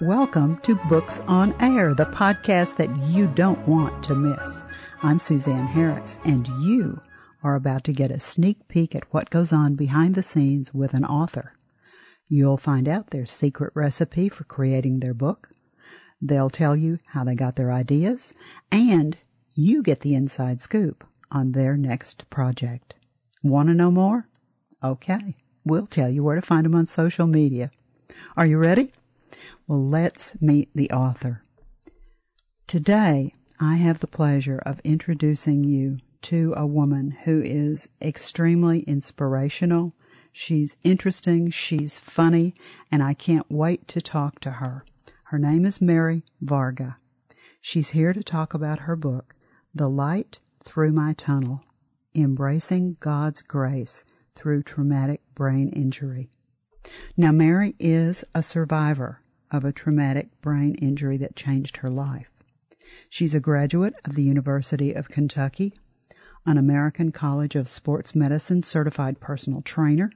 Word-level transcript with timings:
Welcome 0.00 0.56
to 0.62 0.76
Books 0.88 1.20
on 1.28 1.54
Air, 1.60 1.92
the 1.92 2.06
podcast 2.06 2.76
that 2.76 2.88
you 3.10 3.26
don't 3.26 3.68
want 3.68 4.02
to 4.04 4.14
miss. 4.14 4.64
I'm 5.02 5.18
Suzanne 5.18 5.66
Harris, 5.66 6.18
and 6.24 6.48
you 6.62 7.02
are 7.42 7.54
about 7.54 7.84
to 7.84 7.92
get 7.92 8.10
a 8.10 8.18
sneak 8.18 8.66
peek 8.66 8.94
at 8.94 9.12
what 9.12 9.28
goes 9.28 9.52
on 9.52 9.74
behind 9.74 10.14
the 10.14 10.22
scenes 10.22 10.72
with 10.72 10.94
an 10.94 11.04
author. 11.04 11.52
You'll 12.28 12.56
find 12.56 12.88
out 12.88 13.10
their 13.10 13.26
secret 13.26 13.72
recipe 13.74 14.30
for 14.30 14.44
creating 14.44 15.00
their 15.00 15.12
book. 15.12 15.50
They'll 16.18 16.48
tell 16.48 16.74
you 16.74 16.98
how 17.08 17.24
they 17.24 17.34
got 17.34 17.56
their 17.56 17.70
ideas, 17.70 18.32
and 18.72 19.18
you 19.54 19.82
get 19.82 20.00
the 20.00 20.14
inside 20.14 20.62
scoop 20.62 21.04
on 21.30 21.52
their 21.52 21.76
next 21.76 22.30
project. 22.30 22.96
Want 23.42 23.68
to 23.68 23.74
know 23.74 23.90
more? 23.90 24.28
Okay, 24.82 25.36
we'll 25.62 25.86
tell 25.86 26.08
you 26.08 26.24
where 26.24 26.36
to 26.36 26.42
find 26.42 26.64
them 26.64 26.74
on 26.74 26.86
social 26.86 27.26
media. 27.26 27.70
Are 28.34 28.46
you 28.46 28.56
ready? 28.56 28.92
Well, 29.70 29.88
let's 29.88 30.32
meet 30.42 30.68
the 30.74 30.90
author. 30.90 31.44
Today, 32.66 33.36
I 33.60 33.76
have 33.76 34.00
the 34.00 34.08
pleasure 34.08 34.60
of 34.66 34.80
introducing 34.82 35.62
you 35.62 35.98
to 36.22 36.54
a 36.56 36.66
woman 36.66 37.12
who 37.12 37.40
is 37.40 37.88
extremely 38.02 38.80
inspirational. 38.80 39.94
She's 40.32 40.76
interesting, 40.82 41.50
she's 41.50 42.00
funny, 42.00 42.52
and 42.90 43.00
I 43.00 43.14
can't 43.14 43.46
wait 43.48 43.86
to 43.86 44.00
talk 44.00 44.40
to 44.40 44.50
her. 44.50 44.84
Her 45.26 45.38
name 45.38 45.64
is 45.64 45.80
Mary 45.80 46.24
Varga. 46.40 46.98
She's 47.60 47.90
here 47.90 48.12
to 48.12 48.24
talk 48.24 48.52
about 48.52 48.80
her 48.80 48.96
book, 48.96 49.36
The 49.72 49.88
Light 49.88 50.40
Through 50.64 50.90
My 50.94 51.12
Tunnel 51.12 51.62
Embracing 52.12 52.96
God's 52.98 53.40
Grace 53.40 54.04
Through 54.34 54.64
Traumatic 54.64 55.20
Brain 55.36 55.68
Injury. 55.68 56.28
Now, 57.16 57.30
Mary 57.30 57.76
is 57.78 58.24
a 58.34 58.42
survivor 58.42 59.20
of 59.50 59.64
a 59.64 59.72
traumatic 59.72 60.28
brain 60.40 60.74
injury 60.76 61.16
that 61.18 61.36
changed 61.36 61.78
her 61.78 61.90
life. 61.90 62.30
She's 63.08 63.34
a 63.34 63.40
graduate 63.40 63.94
of 64.04 64.14
the 64.14 64.22
University 64.22 64.92
of 64.92 65.08
Kentucky, 65.08 65.74
an 66.46 66.56
American 66.56 67.12
College 67.12 67.56
of 67.56 67.68
Sports 67.68 68.14
Medicine 68.14 68.62
certified 68.62 69.20
personal 69.20 69.62
trainer, 69.62 70.10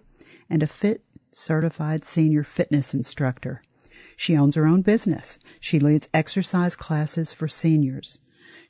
and 0.49 0.63
a 0.63 0.67
FIT 0.67 1.03
certified 1.33 2.05
senior 2.05 2.45
fitness 2.45 2.95
instructor. 2.95 3.63
She 4.17 4.37
owns 4.37 4.55
her 4.55 4.67
own 4.67 4.83
business. 4.83 5.39
She 5.61 5.81
leads 5.81 6.09
exercise 6.15 6.77
classes 6.77 7.33
for 7.33 7.49
seniors. 7.49 8.21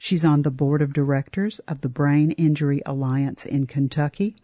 She's 0.05 0.22
on 0.22 0.42
the 0.42 0.50
board 0.50 0.83
of 0.83 0.92
directors 0.92 1.60
of 1.60 1.80
the 1.80 1.88
Brain 1.88 2.33
Injury 2.33 2.83
Alliance 2.84 3.47
in 3.47 3.66
Kentucky, 3.66 4.36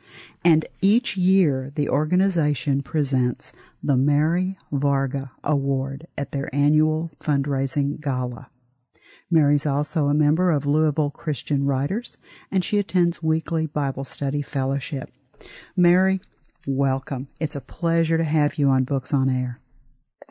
and 0.43 0.65
each 0.81 1.19
year 1.19 1.71
the 1.75 1.87
organization 1.87 2.81
presents 2.81 3.53
the 3.83 3.95
Mary 3.95 4.57
Varga 4.73 5.33
Award 5.45 6.07
at 6.17 6.33
their 6.33 6.49
annual 6.55 7.11
fundraising 7.21 8.01
gala. 8.01 8.49
Mary's 9.31 9.67
also 9.67 10.07
a 10.07 10.15
member 10.15 10.51
of 10.51 10.65
Louisville 10.65 11.11
Christian 11.11 11.67
Writers, 11.67 12.17
and 12.51 12.65
she 12.65 12.79
attends 12.79 13.23
weekly 13.23 13.67
Bible 13.67 14.05
study 14.05 14.41
fellowship. 14.41 15.11
Mary, 15.77 16.23
welcome. 16.67 17.29
It's 17.39 17.55
a 17.55 17.61
pleasure 17.61 18.17
to 18.17 18.25
have 18.25 18.55
you 18.55 18.71
on 18.71 18.85
Books 18.85 19.13
on 19.13 19.29
Air. 19.29 19.59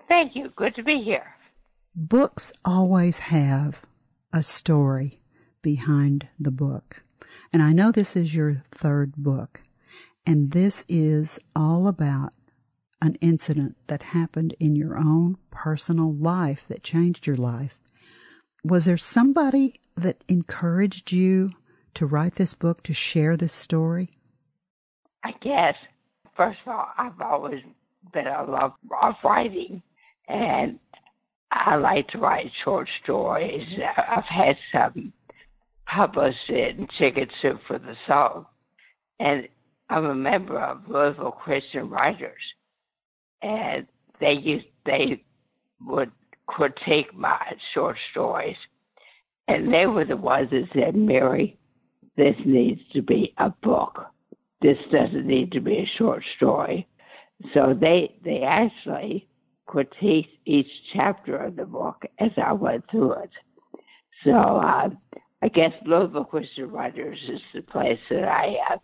Thank 0.07 0.35
you. 0.35 0.51
Good 0.55 0.73
to 0.73 0.81
be 0.81 1.03
here. 1.03 1.35
Books 1.95 2.51
always 2.65 3.19
have 3.19 3.83
a 4.33 4.41
story 4.41 5.18
behind 5.61 6.27
the 6.39 6.51
book. 6.51 7.03
And 7.51 7.61
I 7.61 7.73
know 7.73 7.91
this 7.91 8.15
is 8.15 8.35
your 8.35 8.63
third 8.71 9.15
book, 9.15 9.61
and 10.25 10.51
this 10.51 10.85
is 10.87 11.39
all 11.55 11.87
about 11.87 12.33
an 13.01 13.15
incident 13.21 13.75
that 13.87 14.03
happened 14.03 14.55
in 14.59 14.75
your 14.75 14.97
own 14.97 15.37
personal 15.51 16.13
life 16.13 16.65
that 16.67 16.83
changed 16.83 17.25
your 17.25 17.37
life. 17.37 17.77
Was 18.63 18.85
there 18.85 18.97
somebody 18.97 19.79
that 19.95 20.23
encouraged 20.27 21.11
you 21.11 21.51
to 21.93 22.05
write 22.05 22.35
this 22.35 22.53
book, 22.53 22.83
to 22.83 22.93
share 22.93 23.37
this 23.37 23.53
story? 23.53 24.17
I 25.23 25.33
guess. 25.41 25.75
First 26.35 26.59
of 26.65 26.73
all, 26.73 26.87
I've 26.97 27.19
always 27.21 27.61
been 28.13 28.27
a 28.27 28.43
love 28.43 28.73
of 29.01 29.15
writing, 29.23 29.81
and 30.27 30.79
I 31.51 31.75
like 31.77 32.07
to 32.09 32.17
write 32.17 32.51
short 32.63 32.89
stories. 33.03 33.67
I've 33.97 34.23
had 34.25 34.57
some 34.71 35.13
published 35.89 36.49
in 36.49 36.87
Chicken 36.97 37.29
Soup 37.41 37.59
for 37.67 37.79
the 37.79 37.95
Soul, 38.07 38.45
and 39.19 39.47
I'm 39.89 40.05
a 40.05 40.15
member 40.15 40.59
of 40.59 40.87
Louisville 40.87 41.31
Christian 41.31 41.89
Writers, 41.89 42.41
and 43.41 43.87
they 44.19 44.33
used 44.33 44.67
they 44.85 45.23
would 45.81 46.11
critique 46.47 47.13
my 47.15 47.39
short 47.73 47.97
stories, 48.11 48.57
and 49.47 49.73
they 49.73 49.87
were 49.87 50.05
the 50.05 50.17
ones 50.17 50.51
that 50.51 50.69
said, 50.73 50.95
"Mary, 50.95 51.57
this 52.15 52.35
needs 52.45 52.81
to 52.93 53.01
be 53.01 53.33
a 53.37 53.49
book. 53.49 54.05
This 54.61 54.77
doesn't 54.91 55.25
need 55.25 55.51
to 55.53 55.61
be 55.61 55.77
a 55.79 55.97
short 55.97 56.23
story." 56.35 56.87
So 57.53 57.73
they 57.73 58.15
they 58.23 58.41
actually 58.41 59.27
critiqued 59.67 60.37
each 60.45 60.69
chapter 60.93 61.37
of 61.37 61.55
the 61.55 61.65
book 61.65 62.05
as 62.19 62.31
I 62.37 62.53
went 62.53 62.89
through 62.89 63.13
it. 63.13 63.31
So 64.23 64.31
uh, 64.33 64.89
I 65.41 65.47
guess 65.47 65.71
Louisville 65.85 66.25
Christian 66.25 66.69
Writers 66.69 67.17
is 67.29 67.39
the 67.53 67.61
place 67.61 67.99
that 68.09 68.25
I 68.25 68.57
uh, 68.71 68.77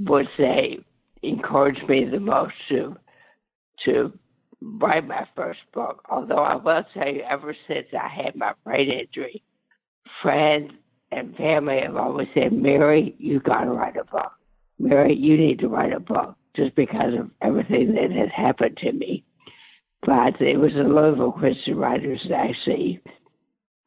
would 0.00 0.28
say 0.36 0.78
encouraged 1.22 1.86
me 1.88 2.04
the 2.04 2.20
most 2.20 2.54
to 2.70 2.96
to 3.84 4.12
write 4.60 5.06
my 5.06 5.26
first 5.36 5.60
book. 5.72 6.02
Although 6.08 6.42
I 6.42 6.56
will 6.56 6.84
tell 6.94 7.08
you, 7.08 7.22
ever 7.22 7.54
since 7.66 7.86
I 7.92 8.08
had 8.08 8.36
my 8.36 8.52
brain 8.64 8.90
injury, 8.90 9.42
friends 10.22 10.72
and 11.12 11.36
family 11.36 11.80
have 11.80 11.96
always 11.96 12.28
said, 12.34 12.52
"Mary, 12.52 13.14
you 13.18 13.40
got 13.40 13.64
to 13.64 13.70
write 13.70 13.96
a 13.96 14.04
book. 14.04 14.32
Mary, 14.78 15.14
you 15.14 15.36
need 15.36 15.58
to 15.60 15.68
write 15.68 15.92
a 15.92 16.00
book." 16.00 16.36
Just 16.56 16.74
because 16.74 17.14
of 17.14 17.30
everything 17.42 17.94
that 17.94 18.10
had 18.10 18.30
happened 18.30 18.76
to 18.78 18.92
me. 18.92 19.24
But 20.02 20.40
it 20.40 20.58
was 20.58 20.72
the 20.72 20.82
Louisville 20.82 21.32
Christian 21.32 21.76
Writers 21.76 22.20
that 22.28 22.48
actually 22.50 23.00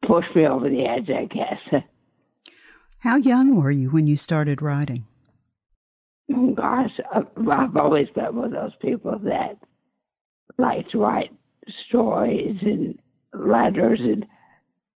pushed 0.06 0.34
me 0.34 0.46
over 0.46 0.68
the 0.68 0.84
edge, 0.84 1.10
I 1.10 1.24
guess. 1.26 1.82
How 2.98 3.16
young 3.16 3.56
were 3.56 3.70
you 3.70 3.90
when 3.90 4.06
you 4.06 4.16
started 4.16 4.62
writing? 4.62 5.04
Oh, 6.34 6.54
gosh, 6.54 6.90
I've 7.14 7.76
always 7.76 8.08
been 8.14 8.34
one 8.34 8.46
of 8.46 8.52
those 8.52 8.76
people 8.80 9.18
that 9.24 9.58
like 10.56 10.88
to 10.90 10.98
write 10.98 11.30
stories 11.88 12.56
and 12.62 12.98
letters. 13.34 14.00
And 14.00 14.24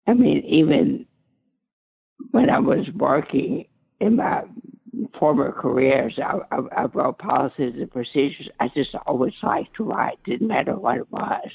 I 0.07 0.13
mean, 0.13 0.45
even 0.45 1.07
when 2.31 2.51
I 2.51 2.59
was 2.59 2.87
working 2.95 3.65
in 4.01 4.17
my 4.17 4.43
former 5.19 5.53
careers, 5.53 6.19
I, 6.23 6.39
I, 6.55 6.83
I 6.83 6.85
wrote 6.85 7.19
policies 7.19 7.75
and 7.77 7.91
procedures. 7.91 8.49
I 8.61 8.69
just 8.69 8.95
always 9.07 9.33
liked 9.43 9.77
to 9.77 9.85
write, 9.85 10.23
didn't 10.25 10.49
matter 10.49 10.77
what 10.77 10.99
it 10.99 11.11
was. 11.11 11.49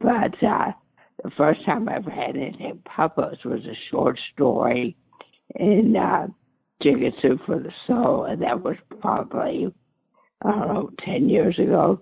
But 0.00 0.42
uh, 0.44 0.72
the 1.26 1.32
first 1.36 1.64
time 1.66 1.88
I 1.88 1.96
ever 1.96 2.10
had 2.10 2.36
anything 2.36 2.80
published 2.84 3.44
was 3.44 3.64
a 3.64 3.74
short 3.90 4.16
story 4.32 4.96
in 5.56 5.96
uh, 5.96 6.28
Chicken 6.80 7.12
Soup 7.20 7.40
for 7.44 7.58
the 7.58 7.72
Soul, 7.88 8.24
and 8.24 8.42
that 8.42 8.62
was 8.62 8.76
probably, 9.00 9.74
I 10.44 10.50
don't 10.52 10.68
know, 10.68 10.90
10 11.04 11.28
years 11.28 11.58
ago. 11.58 11.98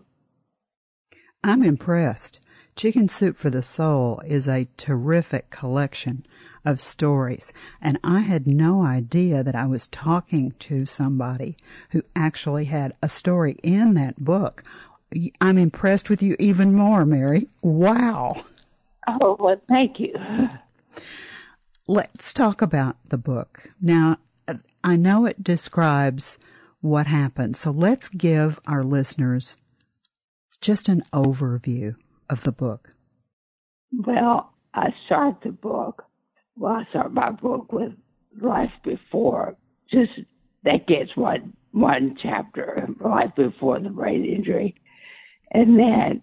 I'm 1.43 1.63
impressed. 1.63 2.41
Chicken 2.77 3.09
Soup 3.09 3.35
for 3.35 3.49
the 3.49 3.63
Soul 3.63 4.21
is 4.27 4.47
a 4.47 4.69
terrific 4.77 5.49
collection 5.49 6.27
of 6.63 6.79
stories, 6.79 7.51
and 7.81 7.99
I 8.05 8.21
had 8.21 8.47
no 8.47 8.83
idea 8.83 9.43
that 9.43 9.55
I 9.55 9.65
was 9.65 9.89
talking 9.89 10.53
to 10.59 10.85
somebody 10.85 11.57
who 11.91 12.03
actually 12.15 12.67
had 12.67 12.95
a 13.03 13.09
story 13.09 13.57
in 13.63 13.95
that 13.95 14.23
book. 14.23 14.65
I'm 15.41 15.57
impressed 15.57 16.11
with 16.11 16.23
you 16.23 16.37
even 16.39 16.75
more, 16.75 17.07
Mary. 17.07 17.49
Wow. 17.63 18.45
Oh, 19.07 19.37
well, 19.39 19.61
thank 19.69 20.01
you. 20.01 20.15
Let's 21.87 22.33
talk 22.33 22.63
about 22.63 22.97
the 23.09 23.19
book. 23.19 23.71
Now, 23.81 24.19
I 24.83 24.97
know 24.97 25.27
it 25.27 25.43
describes 25.43 26.39
what 26.81 27.07
happened, 27.07 27.57
so 27.57 27.71
let's 27.71 28.09
give 28.09 28.61
our 28.67 28.83
listeners 28.83 29.57
just 30.61 30.89
an 30.89 31.03
overview 31.13 31.97
of 32.31 32.43
the 32.43 32.53
book. 32.53 32.91
Well, 33.93 34.53
I 34.73 34.95
start 35.07 35.37
the 35.43 35.53
book, 35.53 36.05
well, 36.57 36.73
I 36.75 36.85
start 36.91 37.13
my 37.13 37.31
book 37.31 37.73
with 37.73 37.93
Life 38.41 38.73
Before, 38.83 39.57
just 39.91 40.13
that 40.65 40.87
gets 40.87 41.17
one, 41.17 41.53
one 41.73 42.17
chapter, 42.23 42.89
Life 43.01 43.35
Before 43.37 43.79
the 43.79 43.91
Brain 43.91 44.25
Injury. 44.25 44.75
And 45.51 45.79
then 45.79 46.23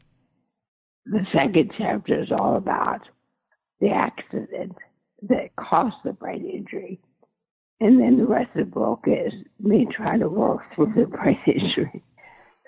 the 1.06 1.26
second 1.34 1.72
chapter 1.78 2.22
is 2.22 2.32
all 2.32 2.56
about 2.56 3.02
the 3.80 3.90
accident 3.90 4.76
that 5.24 5.56
caused 5.56 5.96
the 6.04 6.14
brain 6.14 6.46
injury. 6.46 7.00
And 7.80 8.00
then 8.00 8.18
the 8.18 8.26
rest 8.26 8.52
of 8.56 8.66
the 8.66 8.72
book 8.72 9.06
is 9.08 9.34
me 9.60 9.88
trying 9.92 10.20
to 10.20 10.30
work 10.30 10.62
through 10.76 10.94
the 10.96 11.06
brain 11.08 11.40
injury. 11.48 12.04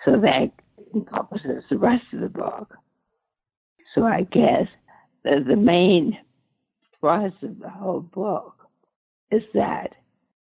So 0.06 0.20
that 0.20 0.52
encompasses 0.94 1.64
the 1.70 1.78
rest 1.78 2.06
of 2.14 2.22
the 2.22 2.30
book. 2.30 2.76
So 3.94 4.04
I 4.04 4.24
guess 4.24 4.68
the, 5.24 5.44
the 5.48 5.56
main 5.56 6.18
thrust 7.00 7.36
of 7.44 7.60
the 7.60 7.70
whole 7.70 8.02
book 8.02 8.56
is 9.32 9.44
that, 9.54 9.94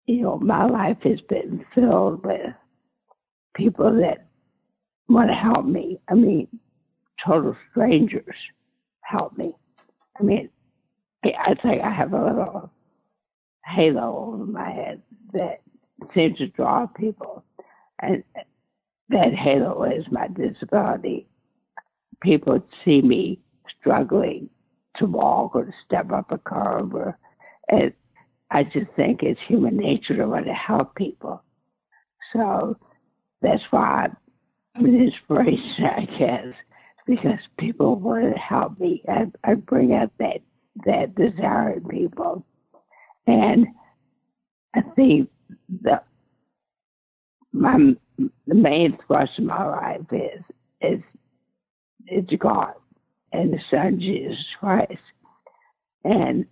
you 0.07 0.23
know, 0.23 0.39
my 0.39 0.67
life 0.67 0.99
has 1.03 1.21
been 1.29 1.65
filled 1.75 2.25
with 2.25 2.53
people 3.55 3.99
that 4.01 4.27
want 5.09 5.31
to 5.31 5.35
help 5.35 5.65
me. 5.65 6.01
I 6.09 6.15
mean, 6.15 6.49
total 7.25 7.57
strangers 7.71 8.37
help 9.03 9.37
me. 9.37 9.55
I 10.19 10.23
mean, 10.23 10.51
I 11.25 11.55
think 11.55 11.83
I 11.83 11.91
have 11.91 12.13
a 12.13 12.25
little 12.25 12.71
halo 13.65 14.33
over 14.33 14.47
my 14.47 14.71
head 14.71 15.03
that 15.33 15.63
seems 16.15 16.39
to 16.39 16.49
draw 16.49 16.87
people. 16.87 17.45
And 18.01 18.23
that 19.09 19.35
halo 19.35 19.85
is 19.85 20.05
my 20.11 20.29
disability. 20.29 21.27
People 22.23 22.63
see 22.85 23.01
me 23.03 23.41
struggling 23.81 24.51
to 24.97 25.07
walk 25.07 25.55
or 25.55 25.65
to 25.65 25.73
step 25.87 26.11
up 26.13 26.31
a 26.33 26.39
curb, 26.39 26.95
or, 26.95 27.19
and 27.69 27.93
I 28.51 28.65
just 28.65 28.91
think 28.97 29.23
it's 29.23 29.41
human 29.47 29.77
nature 29.77 30.17
to 30.17 30.27
want 30.27 30.47
to 30.47 30.53
help 30.53 30.95
people. 30.95 31.43
So 32.33 32.77
that's 33.41 33.63
why 33.71 34.09
I'm 34.75 34.85
an 34.85 35.01
inspiration, 35.01 35.85
I 35.85 36.05
guess, 36.19 36.55
because 37.09 37.39
people 37.59 37.97
want 37.97 38.33
to 38.33 38.39
help 38.39 38.79
me. 38.79 39.03
I, 39.09 39.27
I 39.43 39.55
bring 39.55 39.95
out 39.95 40.13
that 40.19 40.43
that 40.87 41.15
desire 41.17 41.73
in 41.73 41.89
people, 41.89 42.45
and 43.27 43.67
I 44.77 44.83
think 44.95 45.31
the 45.69 46.03
my 47.53 47.95
the 48.47 48.55
main 48.55 48.99
thrust 49.07 49.39
of 49.39 49.45
my 49.45 49.65
life 49.65 50.03
is 50.13 50.45
is 50.81 51.01
is 52.07 52.39
God 52.39 52.75
and 53.33 53.53
the 53.53 53.61
Son 53.71 53.99
Jesus 53.99 54.45
Christ, 54.61 55.01
and 56.05 56.47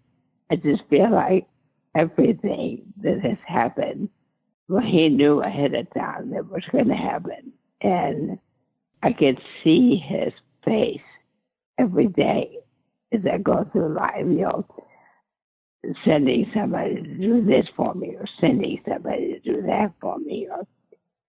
I 0.50 0.56
just 0.56 0.82
feel 0.88 1.10
like 1.10 1.46
everything 1.94 2.92
that 3.02 3.20
has 3.20 3.38
happened, 3.46 4.08
well, 4.68 4.82
He 4.82 5.10
knew 5.10 5.42
ahead 5.42 5.74
of 5.74 5.92
time 5.94 6.30
that 6.30 6.50
was 6.50 6.64
going 6.72 6.88
to 6.88 6.94
happen, 6.94 7.52
and 7.82 8.38
I 9.02 9.12
can 9.12 9.36
see 9.62 9.96
His 9.96 10.32
face 10.66 11.00
every 11.78 12.08
day 12.08 12.58
as 13.12 13.20
I 13.30 13.38
go 13.38 13.68
through 13.72 13.94
life. 13.94 14.18
You 14.18 14.42
know 14.42 14.66
sending 16.04 16.50
somebody 16.54 16.96
to 16.96 17.02
do 17.02 17.44
this 17.44 17.66
for 17.76 17.94
me 17.94 18.16
or 18.16 18.24
sending 18.40 18.80
somebody 18.88 19.32
to 19.32 19.40
do 19.40 19.62
that 19.62 19.92
for 20.00 20.18
me 20.18 20.48
or 20.50 20.66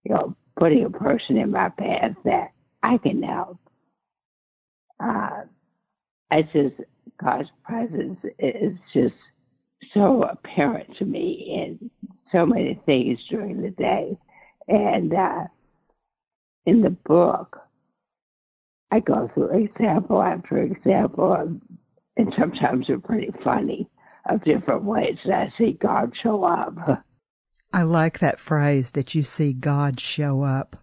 you 0.04 0.14
know 0.14 0.36
putting 0.58 0.86
a 0.86 0.90
person 0.90 1.38
in 1.38 1.52
my 1.52 1.70
path 1.70 2.14
that 2.26 2.52
I 2.84 2.98
can 2.98 3.22
help. 3.22 3.60
Uh, 5.00 5.42
I 6.32 6.42
just 6.42 6.76
God's 7.22 7.50
presence 7.64 8.20
is 8.40 8.74
just 8.94 9.16
so 9.94 10.24
apparent 10.24 10.98
to 10.98 11.06
me 11.06 11.78
in 11.80 11.90
so 12.32 12.46
many 12.46 12.80
things 12.86 13.20
during 13.30 13.62
the 13.62 13.70
day, 13.72 14.18
and 14.68 15.14
uh, 15.14 15.44
in 16.66 16.82
the 16.82 16.90
book, 16.90 17.58
I 18.92 19.00
go 19.00 19.30
through 19.34 19.66
example 19.66 20.22
after 20.22 20.58
example, 20.60 21.34
um, 21.34 21.62
and 22.16 22.34
sometimes 22.38 22.88
they're 22.88 23.00
pretty 23.00 23.32
funny 23.44 23.90
of 24.30 24.44
different 24.44 24.84
ways 24.84 25.18
that 25.26 25.34
I 25.34 25.54
see 25.58 25.78
God 25.82 26.14
show 26.22 26.44
up. 26.44 27.04
I 27.74 27.84
like 27.84 28.20
that 28.20 28.40
phrase 28.40 28.92
that 28.92 29.14
you 29.14 29.24
see 29.24 29.54
God 29.54 30.00
show 30.00 30.44
up. 30.44 30.78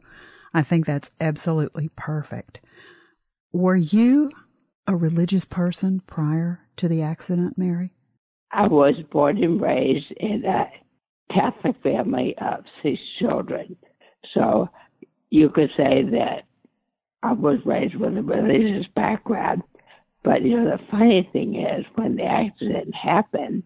I 0.52 0.62
think 0.62 0.86
that's 0.86 1.10
absolutely 1.20 1.90
perfect. 1.96 2.60
Were 3.52 3.76
you 3.76 4.30
a 4.86 4.94
religious 4.94 5.44
person 5.44 6.00
prior 6.06 6.60
to 6.76 6.88
the 6.88 7.02
accident, 7.02 7.56
Mary? 7.56 7.92
I 8.52 8.68
was 8.68 8.94
born 9.10 9.42
and 9.42 9.60
raised 9.60 10.12
in 10.18 10.44
a 10.44 10.70
Catholic 11.32 11.76
family 11.82 12.36
of 12.38 12.64
six 12.82 13.00
children. 13.18 13.76
So 14.34 14.68
you 15.30 15.48
could 15.48 15.70
say 15.76 16.02
that 16.02 16.44
I 17.24 17.32
was 17.32 17.58
raised 17.64 17.96
with 17.96 18.18
a 18.18 18.22
religious 18.22 18.86
background. 18.94 19.62
But 20.22 20.42
you 20.42 20.60
know, 20.60 20.76
the 20.76 20.84
funny 20.90 21.28
thing 21.32 21.54
is, 21.54 21.86
when 21.94 22.16
the 22.16 22.24
accident 22.24 22.94
happened, 22.94 23.62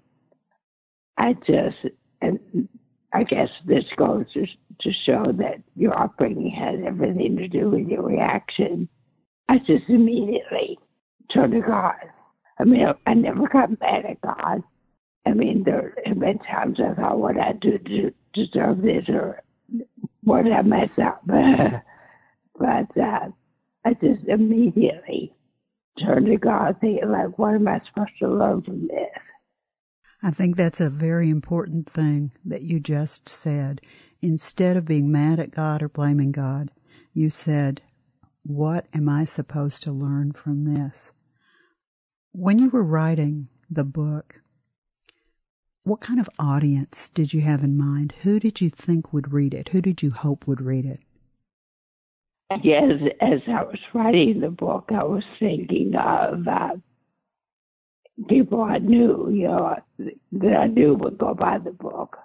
I 1.17 1.33
just, 1.33 1.77
and 2.23 2.69
I 3.13 3.25
guess 3.25 3.49
this 3.67 3.85
goes 3.97 4.27
to, 4.35 4.47
to 4.81 4.93
show 5.05 5.33
that 5.39 5.61
your 5.75 5.99
upbringing 6.01 6.51
has 6.53 6.79
everything 6.87 7.37
to 7.37 7.49
do 7.49 7.71
with 7.71 7.89
your 7.89 8.03
reaction. 8.03 8.89
I 9.49 9.59
just 9.59 9.89
immediately 9.89 10.79
turned 11.29 11.55
to 11.55 11.61
God. 11.61 11.97
I 12.61 12.65
mean, 12.65 12.87
I 13.07 13.15
never 13.15 13.49
got 13.49 13.81
mad 13.81 14.05
at 14.05 14.21
God. 14.21 14.63
I 15.27 15.33
mean, 15.33 15.65
there 15.65 15.95
have 16.07 16.21
been 16.21 16.39
times 16.39 16.79
I 16.81 16.95
thought, 16.95 17.19
what 17.19 17.39
I 17.41 17.55
do 17.55 17.77
to 17.79 18.13
deserve 18.35 18.83
this 18.83 19.09
or 19.09 19.43
what 20.23 20.47
I 20.47 20.63
mess 20.63 20.91
up? 21.03 21.23
but 22.59 23.01
uh, 23.01 23.29
I 23.85 23.95
just 23.95 24.25
immediately 24.27 25.35
turned 26.05 26.27
to 26.27 26.37
God 26.37 26.77
thinking, 26.81 27.11
like, 27.11 27.39
what 27.39 27.55
am 27.55 27.69
I 27.69 27.81
supposed 27.87 28.19
to 28.21 28.29
learn 28.29 28.63
from 28.63 28.87
this? 28.89 29.09
I 30.23 30.31
think 30.31 30.57
that's 30.57 30.81
a 30.81 30.91
very 30.91 31.31
important 31.31 31.89
thing 31.91 32.33
that 32.45 32.63
you 32.63 32.81
just 32.81 33.29
said. 33.29 33.81
Instead 34.21 34.77
of 34.77 34.85
being 34.85 35.13
mad 35.13 35.39
at 35.39 35.53
God 35.53 35.83
or 35.83 35.89
blaming 35.89 36.33
God, 36.33 36.73
you 37.15 37.31
said, 37.31 37.83
What 38.43 38.87
am 38.93 39.09
I 39.09 39.25
supposed 39.25 39.83
to 39.85 39.93
learn 39.93 40.33
from 40.33 40.63
this? 40.63 41.13
When 42.33 42.59
you 42.59 42.69
were 42.69 42.83
writing 42.83 43.49
the 43.71 43.85
book, 43.85 44.41
what 45.85 46.01
kind 46.01 46.21
of 46.21 46.29
audience 46.39 47.09
did 47.09 47.33
you 47.33 47.41
have 47.43 47.63
in 47.63 47.79
mind? 47.79 48.13
Who 48.23 48.41
did 48.41 48.61
you 48.61 48.71
think 48.71 49.13
would 49.13 49.33
read 49.33 49.55
it? 49.55 49.71
Who 49.71 49.81
did 49.81 50.03
you 50.03 50.11
hope 50.11 50.47
would 50.47 50.61
read 50.61 50.85
it? 50.85 51.01
Yes, 52.63 52.93
as 53.21 53.41
I 53.47 53.63
was 53.63 53.79
writing 53.93 54.41
the 54.41 54.49
book, 54.49 54.89
I 54.91 55.05
was 55.05 55.25
thinking 55.39 55.95
of 55.95 56.49
uh, 56.49 56.77
people 58.27 58.63
I 58.63 58.79
knew, 58.79 59.29
you 59.31 59.49
know, 59.49 59.77
that 60.33 60.57
I 60.57 60.67
knew 60.67 60.95
would 60.95 61.19
go 61.19 61.35
by 61.35 61.59
the 61.59 61.73
book. 61.73 62.17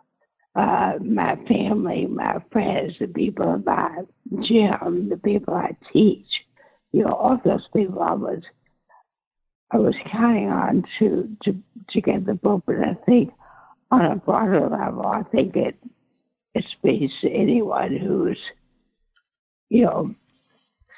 Uh, 0.56 0.94
my 1.02 1.36
family, 1.48 2.06
my 2.06 2.42
friends, 2.54 2.94
the 3.00 3.08
people 3.08 3.54
in 3.54 3.64
my 3.66 4.04
gym, 4.40 5.10
the 5.10 5.20
people 5.22 5.56
I 5.56 5.75
teach, 5.92 6.46
you 6.94 7.04
know, 7.04 7.14
all 7.14 7.42
those 7.44 7.68
people 7.76 8.02
I 8.02 8.14
was, 8.14 8.44
I 9.71 9.78
was 9.78 9.95
counting 10.09 10.50
on 10.50 10.86
to 11.00 11.36
to 11.44 11.57
to 11.90 12.02
get 12.02 12.26
the 12.26 12.36
book. 12.36 12.64
But 12.66 12.78
I 12.80 12.94
think 13.06 13.33
on 13.92 14.06
a 14.06 14.16
broader 14.16 14.69
level, 14.69 15.06
I 15.06 15.24
think 15.24 15.57
it 15.57 15.76
it 16.54 16.64
speaks 16.80 17.14
to 17.21 17.30
anyone 17.30 17.97
who's 17.97 18.40
you 19.74 19.86
know, 19.86 20.14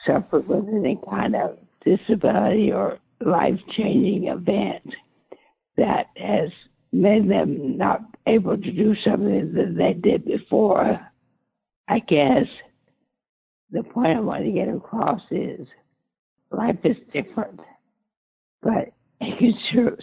suffered 0.06 0.48
with 0.48 0.68
any 0.70 1.00
kind 1.10 1.36
of 1.36 1.58
disability 1.84 2.72
or 2.72 3.00
life 3.22 3.60
changing 3.76 4.28
event 4.28 4.94
that 5.78 6.08
has 6.18 6.50
made 6.92 7.30
them 7.30 7.78
not 7.78 8.02
able 8.28 8.58
to 8.58 8.72
do 8.72 8.96
something 9.04 9.54
that 9.54 9.76
they 9.78 9.94
did 9.94 10.26
before. 10.26 11.00
I 11.88 12.00
guess 12.00 12.46
the 13.72 13.84
point 13.84 14.18
I 14.18 14.22
want 14.22 14.46
to 14.46 14.52
get 14.52 14.70
across 14.70 15.22
is 15.30 15.68
life 16.52 16.78
is 16.84 16.98
different, 17.14 17.60
but 18.62 18.94
it 19.22 19.38
can 19.40 19.54
sure, 19.72 19.98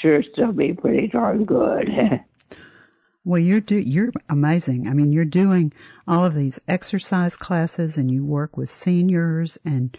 sure 0.00 0.22
still 0.32 0.52
be 0.52 0.72
pretty 0.72 1.08
darn 1.08 1.44
good. 1.44 1.88
Well, 3.24 3.40
you're 3.40 3.60
do 3.60 3.76
you're 3.76 4.12
amazing. 4.28 4.86
I 4.86 4.92
mean, 4.92 5.12
you're 5.12 5.24
doing 5.24 5.72
all 6.06 6.24
of 6.24 6.34
these 6.34 6.60
exercise 6.68 7.36
classes 7.36 7.96
and 7.96 8.10
you 8.10 8.24
work 8.24 8.56
with 8.56 8.68
seniors 8.68 9.58
and 9.64 9.96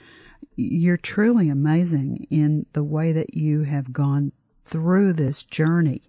you're 0.56 0.98
truly 0.98 1.50
amazing 1.50 2.28
in 2.30 2.68
the 2.74 2.84
way 2.84 3.12
that 3.12 3.34
you 3.34 3.64
have 3.64 3.92
gone 3.92 4.32
through 4.64 5.14
this 5.14 5.44
journey 5.44 6.04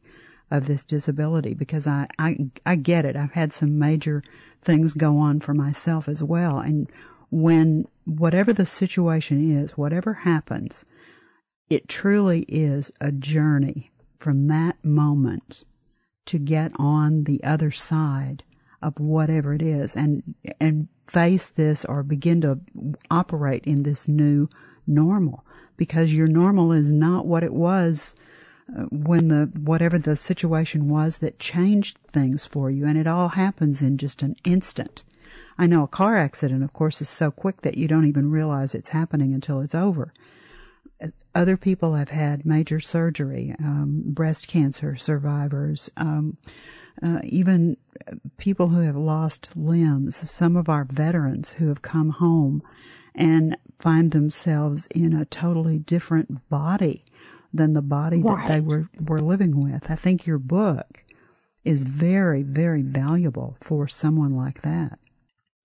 of 0.50 0.66
this 0.66 0.82
disability 0.82 1.54
because 1.54 1.87
I, 1.87 2.06
I 2.18 2.50
I 2.66 2.76
get 2.76 3.04
it. 3.06 3.16
I've 3.16 3.32
had 3.32 3.52
some 3.52 3.78
major 3.78 4.23
things 4.61 4.92
go 4.92 5.18
on 5.18 5.40
for 5.40 5.54
myself 5.54 6.08
as 6.08 6.23
well 6.23 6.58
and 6.58 6.88
when 7.30 7.87
whatever 8.04 8.52
the 8.52 8.66
situation 8.66 9.50
is, 9.50 9.73
whatever 9.73 10.14
happens, 10.14 10.85
it 11.68 11.88
truly 11.88 12.42
is 12.42 12.92
a 13.00 13.11
journey 13.11 13.90
from 14.18 14.46
that 14.46 14.76
moment 14.85 15.64
to 16.26 16.38
get 16.38 16.73
on 16.76 17.25
the 17.25 17.42
other 17.42 17.71
side 17.71 18.42
of 18.83 19.00
whatever 19.00 19.54
it 19.54 19.62
is 19.62 19.97
and 19.97 20.35
and 20.61 20.88
face 21.06 21.49
this 21.49 21.85
or 21.85 22.02
begin 22.02 22.40
to 22.40 22.59
operate 23.11 23.64
in 23.64 23.83
this 23.83 24.09
new 24.09 24.49
normal. 24.87 25.45
Because 25.76 26.14
your 26.14 26.26
normal 26.26 26.73
is 26.73 26.92
not 26.92 27.26
what 27.26 27.42
it 27.42 27.52
was 27.52 28.14
uh, 28.76 28.83
when 28.85 29.28
the 29.28 29.50
whatever 29.59 29.99
the 29.99 30.16
situation 30.16 30.88
was 30.88 31.18
that 31.18 31.38
changed 31.38 31.99
things 32.12 32.45
for 32.45 32.71
you. 32.71 32.87
And 32.87 32.99
it 32.99 33.06
all 33.06 33.30
happens 33.30 33.83
in 33.83 33.99
just 33.99 34.23
an 34.23 34.37
instant. 34.45 35.04
I 35.59 35.66
know 35.66 35.85
a 35.85 35.88
car 35.88 36.16
accident 36.16 36.62
of 36.62 36.73
course 36.73 37.00
is 37.00 37.09
so 37.09 37.30
quick 37.30 37.62
that 37.62 37.76
you 37.76 37.88
don't 37.88 38.06
even 38.06 38.30
realize 38.30 38.75
it's 38.75 38.90
happening 38.90 39.33
until 39.33 39.61
it's 39.61 39.75
over 39.75 40.12
other 41.34 41.56
people 41.56 41.94
have 41.94 42.08
had 42.08 42.46
major 42.46 42.80
surgery, 42.80 43.54
um, 43.58 44.02
breast 44.06 44.48
cancer 44.48 44.96
survivors, 44.96 45.90
um, 45.96 46.36
uh, 47.02 47.20
even 47.24 47.76
people 48.38 48.68
who 48.68 48.80
have 48.80 48.96
lost 48.96 49.56
limbs, 49.56 50.30
some 50.30 50.56
of 50.56 50.68
our 50.68 50.84
veterans 50.84 51.54
who 51.54 51.68
have 51.68 51.82
come 51.82 52.10
home 52.10 52.62
and 53.14 53.56
find 53.78 54.10
themselves 54.10 54.86
in 54.88 55.12
a 55.12 55.24
totally 55.26 55.78
different 55.78 56.48
body 56.48 57.04
than 57.52 57.72
the 57.74 57.82
body 57.82 58.22
right. 58.22 58.46
that 58.46 58.52
they 58.52 58.60
were, 58.60 58.88
were 59.00 59.20
living 59.20 59.62
with. 59.62 59.90
I 59.90 59.94
think 59.94 60.26
your 60.26 60.38
book 60.38 61.04
is 61.64 61.82
very, 61.82 62.42
very 62.42 62.82
valuable 62.82 63.56
for 63.60 63.88
someone 63.88 64.34
like 64.34 64.62
that. 64.62 64.98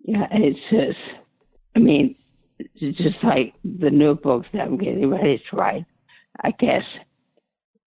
Yeah, 0.03 0.27
it's 0.31 0.59
just, 0.69 0.99
I 1.75 1.79
mean, 1.79 2.15
just 2.79 3.23
like 3.23 3.53
the 3.63 3.89
new 3.89 4.15
books 4.15 4.47
that 4.53 4.61
I'm 4.61 4.77
getting 4.77 5.09
ready 5.09 5.41
to 5.49 5.55
write. 5.55 5.85
I 6.43 6.51
guess 6.51 6.83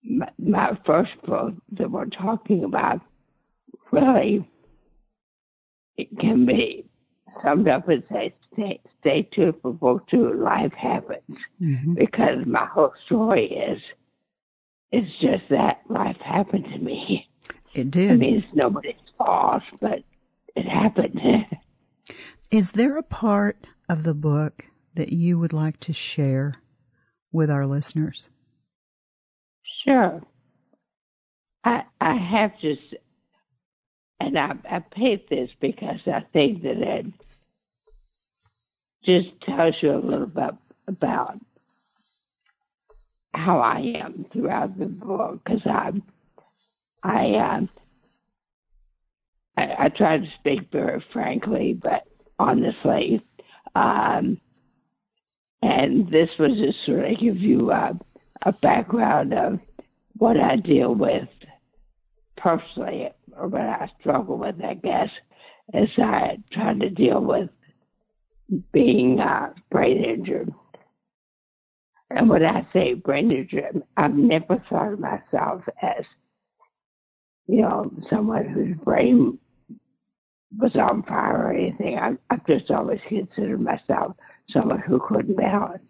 my, 0.02 0.28
my 0.38 0.78
first 0.86 1.12
book 1.26 1.54
that 1.72 1.90
we're 1.90 2.06
talking 2.06 2.64
about 2.64 3.00
really 3.90 4.48
it 5.96 6.18
can 6.18 6.44
be 6.46 6.84
summed 7.42 7.68
up 7.68 7.88
and 7.88 8.02
say, 8.10 8.34
stay, 8.52 8.80
stay 9.00 9.28
tuned 9.34 9.54
for 9.62 9.72
book 9.72 10.06
two, 10.08 10.32
life 10.34 10.72
happens. 10.72 11.38
Mm-hmm. 11.60 11.94
Because 11.94 12.44
my 12.46 12.66
whole 12.66 12.92
story 13.06 13.46
is, 13.46 13.80
it's 14.92 15.10
just 15.20 15.48
that 15.50 15.80
life 15.88 16.16
happened 16.24 16.64
to 16.72 16.78
me. 16.78 17.28
It 17.74 17.90
did. 17.90 18.12
I 18.12 18.16
mean, 18.16 18.38
it's 18.38 18.46
nobody's 18.54 18.94
fault, 19.18 19.62
but 19.80 20.04
it 20.54 20.68
happened. 20.68 21.20
Is 22.50 22.72
there 22.72 22.96
a 22.96 23.02
part 23.02 23.66
of 23.88 24.02
the 24.02 24.14
book 24.14 24.66
that 24.94 25.12
you 25.12 25.38
would 25.38 25.52
like 25.52 25.80
to 25.80 25.92
share 25.92 26.54
with 27.32 27.50
our 27.50 27.66
listeners? 27.66 28.28
Sure. 29.84 30.22
I 31.64 31.84
I 32.00 32.14
have 32.14 32.52
just, 32.60 32.82
and 34.20 34.38
I 34.38 34.54
I 34.70 34.78
paid 34.78 35.28
this 35.28 35.50
because 35.60 36.00
I 36.06 36.24
think 36.32 36.62
that 36.62 36.78
it 36.78 37.06
just 39.04 39.28
tells 39.42 39.74
you 39.82 39.94
a 39.94 39.98
little 39.98 40.26
bit 40.26 40.54
about 40.86 41.38
how 43.34 43.58
I 43.58 43.80
am 43.96 44.26
throughout 44.32 44.78
the 44.78 44.86
book 44.86 45.40
because 45.44 45.66
I 45.66 45.92
I, 47.02 47.34
uh, 47.34 47.66
I 49.56 49.84
I 49.84 49.88
try 49.88 50.18
to 50.18 50.26
speak 50.38 50.70
very 50.70 51.04
frankly, 51.12 51.74
but 51.74 52.04
honestly, 52.38 53.22
um, 53.74 54.40
and 55.62 56.10
this 56.10 56.30
was 56.38 56.52
just 56.58 56.84
sort 56.84 57.10
of 57.10 57.18
give 57.18 57.38
you 57.38 57.70
a, 57.72 57.98
a 58.42 58.52
background 58.52 59.32
of 59.32 59.58
what 60.16 60.38
I 60.38 60.56
deal 60.56 60.94
with 60.94 61.28
personally, 62.36 63.10
or 63.36 63.48
what 63.48 63.62
I 63.62 63.90
struggle 64.00 64.36
with, 64.36 64.56
I 64.62 64.74
guess, 64.74 65.08
as 65.72 65.88
I 65.96 66.36
try 66.52 66.74
to 66.74 66.90
deal 66.90 67.20
with 67.20 67.48
being 68.72 69.18
uh, 69.20 69.54
brain 69.70 70.04
injured. 70.04 70.52
And 72.10 72.28
when 72.28 72.44
I 72.44 72.66
say 72.72 72.94
brain 72.94 73.32
injured, 73.32 73.82
I've 73.96 74.14
never 74.14 74.62
thought 74.68 74.92
of 74.92 75.00
myself 75.00 75.62
as, 75.80 76.04
you 77.46 77.62
know, 77.62 77.90
someone 78.10 78.46
whose 78.46 78.76
brain 78.84 79.38
was 80.58 80.74
on 80.76 81.02
fire 81.02 81.48
or 81.48 81.52
anything. 81.52 81.98
I, 81.98 82.12
I've 82.30 82.46
just 82.46 82.70
always 82.70 83.00
considered 83.08 83.60
myself 83.60 84.16
someone 84.50 84.80
who 84.80 85.00
couldn't 85.00 85.36
balance. 85.36 85.82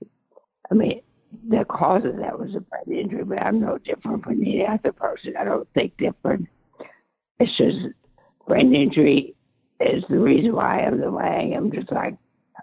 I 0.70 0.74
mean, 0.74 1.00
the 1.48 1.64
cause 1.64 2.04
of 2.04 2.16
that 2.16 2.38
was 2.38 2.54
a 2.54 2.60
brain 2.60 2.98
injury, 2.98 3.24
but 3.24 3.42
I'm 3.42 3.60
no 3.60 3.78
different 3.78 4.24
from 4.24 4.40
any 4.40 4.66
other 4.66 4.92
person. 4.92 5.34
I 5.38 5.44
don't 5.44 5.68
think 5.74 5.96
different. 5.96 6.48
It's 7.38 7.56
just 7.56 7.78
brain 8.46 8.74
injury 8.74 9.34
is 9.80 10.04
the 10.08 10.18
reason 10.18 10.54
why 10.54 10.80
I 10.80 10.86
am 10.86 11.00
the 11.00 11.10
way 11.10 11.24
I 11.24 11.56
am, 11.56 11.72
just 11.72 11.90
like 11.90 12.16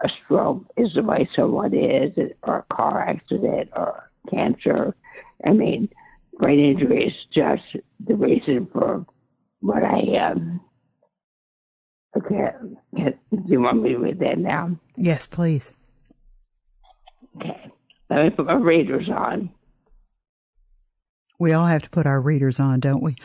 a 0.03 0.09
stroke 0.23 0.65
is 0.77 0.93
the 0.93 1.03
way 1.03 1.29
someone 1.35 1.73
is, 1.73 2.11
or 2.43 2.59
a 2.69 2.75
car 2.75 3.01
accident, 3.01 3.69
or 3.75 4.09
cancer. 4.29 4.95
I 5.45 5.51
mean, 5.51 5.89
brain 6.39 6.59
injury 6.59 7.05
is 7.05 7.13
just 7.33 7.63
the 8.05 8.15
reason 8.15 8.67
for 8.71 9.05
what 9.59 9.83
I 9.83 9.99
am. 9.99 10.61
Okay, 12.17 12.51
do 12.95 13.13
you 13.45 13.61
want 13.61 13.81
me 13.81 13.89
to 13.89 13.97
read 13.97 14.19
that 14.19 14.37
now? 14.37 14.75
Yes, 14.97 15.27
please. 15.27 15.71
Okay, 17.37 17.71
let 18.09 18.23
me 18.23 18.29
put 18.31 18.45
my 18.45 18.53
readers 18.53 19.07
on. 19.09 19.49
We 21.39 21.53
all 21.53 21.65
have 21.65 21.83
to 21.83 21.89
put 21.89 22.05
our 22.05 22.19
readers 22.19 22.59
on, 22.59 22.81
don't 22.81 23.01
we? 23.01 23.15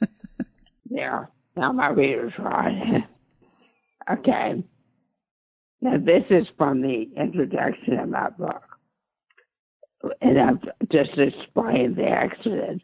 there, 0.90 1.28
now 1.56 1.72
my 1.72 1.88
readers 1.88 2.32
are 2.38 2.68
on. 2.68 3.04
okay. 4.18 4.62
Now, 5.82 5.96
this 5.98 6.24
is 6.30 6.46
from 6.56 6.82
the 6.82 7.08
introduction 7.16 7.98
of 7.98 8.08
my 8.08 8.30
book. 8.30 8.62
And 10.20 10.38
I've 10.38 10.62
just 10.90 11.18
explained 11.18 11.96
the 11.96 12.08
accident. 12.08 12.82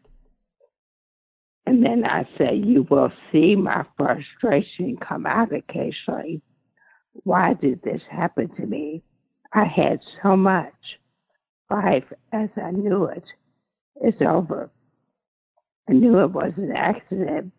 And 1.67 1.85
then 1.85 2.05
I 2.05 2.27
say, 2.37 2.55
You 2.55 2.87
will 2.89 3.11
see 3.31 3.55
my 3.55 3.85
frustration 3.97 4.97
come 4.97 5.27
out 5.27 5.53
occasionally. 5.53 6.41
Why 7.23 7.53
did 7.53 7.83
this 7.83 8.01
happen 8.09 8.49
to 8.55 8.65
me? 8.65 9.03
I 9.53 9.65
had 9.65 9.99
so 10.23 10.37
much. 10.37 10.73
Life 11.69 12.05
as 12.33 12.49
I 12.63 12.71
knew 12.71 13.05
it 13.05 13.25
is 14.03 14.15
over. 14.21 14.71
I 15.89 15.93
knew 15.93 16.19
it 16.21 16.31
was 16.31 16.53
an 16.57 16.71
accident, 16.75 17.53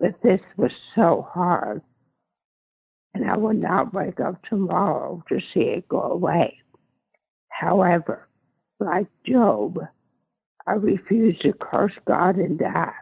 but 0.00 0.20
this 0.22 0.40
was 0.56 0.72
so 0.96 1.26
hard 1.32 1.82
and 3.14 3.30
I 3.30 3.36
will 3.36 3.54
not 3.54 3.94
wake 3.94 4.20
up 4.20 4.42
tomorrow 4.44 5.22
to 5.28 5.40
see 5.52 5.60
it 5.60 5.88
go 5.88 6.00
away. 6.00 6.58
However, 7.48 8.28
like 8.80 9.06
Job, 9.26 9.78
I 10.66 10.72
refuse 10.72 11.38
to 11.40 11.52
curse 11.52 11.92
God 12.06 12.36
and 12.36 12.58
die. 12.58 12.94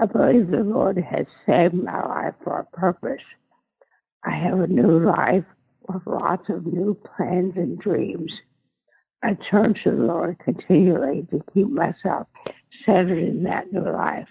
I 0.00 0.06
believe 0.06 0.50
the 0.50 0.58
Lord 0.58 0.96
has 0.96 1.26
saved 1.44 1.74
my 1.74 2.00
life 2.06 2.34
for 2.44 2.60
a 2.60 2.76
purpose. 2.76 3.22
I 4.24 4.30
have 4.30 4.60
a 4.60 4.66
new 4.68 5.04
life 5.04 5.44
with 5.88 6.06
lots 6.06 6.48
of 6.48 6.66
new 6.66 6.94
plans 6.94 7.54
and 7.56 7.78
dreams. 7.78 8.32
I 9.24 9.36
turn 9.50 9.74
to 9.82 9.90
the 9.90 10.04
Lord 10.04 10.38
continually 10.38 11.26
to 11.30 11.42
keep 11.52 11.68
myself 11.68 12.28
centered 12.86 13.18
in 13.18 13.42
that 13.44 13.72
new 13.72 13.90
life. 13.90 14.28